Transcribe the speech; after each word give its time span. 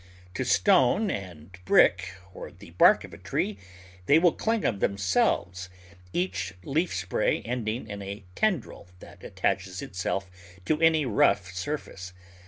To 0.33 0.43
stone 0.43 1.11
and 1.11 1.55
brick, 1.63 2.15
or 2.33 2.51
the 2.51 2.71
bark 2.71 3.03
of 3.03 3.13
a 3.13 3.19
tree, 3.19 3.59
they 4.07 4.17
will 4.17 4.31
cling 4.31 4.65
of 4.65 4.79
themselves, 4.79 5.69
each 6.11 6.55
leaf 6.63 6.91
spray 6.91 7.43
ending 7.43 7.87
in 7.87 8.01
a 8.01 8.23
tendril 8.33 8.87
that 8.97 9.23
attaches 9.23 9.83
itself 9.83 10.31
to 10.65 10.81
any 10.81 11.05
rough 11.05 11.51
surface. 11.53 12.13